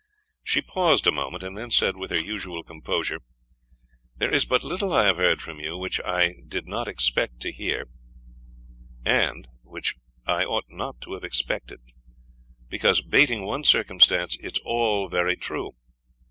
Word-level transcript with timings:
She 0.43 0.63
paused 0.63 1.05
a 1.05 1.11
moment, 1.11 1.43
and 1.43 1.55
then 1.55 1.69
said, 1.69 1.95
with 1.95 2.09
her 2.09 2.19
usual 2.19 2.63
composure, 2.63 3.19
"There 4.17 4.33
is 4.33 4.45
but 4.45 4.63
little 4.63 4.91
I 4.91 5.03
have 5.03 5.17
heard 5.17 5.43
from 5.43 5.59
you 5.59 5.77
which 5.77 6.01
I 6.03 6.37
did 6.47 6.65
not 6.65 6.87
expect 6.87 7.39
to 7.41 7.51
hear, 7.51 7.87
and 9.05 9.47
which 9.61 9.93
I 10.25 10.43
ought 10.43 10.65
not 10.71 10.99
to 11.01 11.13
have 11.13 11.23
expected; 11.23 11.81
because, 12.67 13.01
bating 13.03 13.45
one 13.45 13.63
circumstance, 13.63 14.37
it 14.37 14.55
is 14.55 14.61
all 14.65 15.07
very 15.07 15.37
true. 15.37 15.73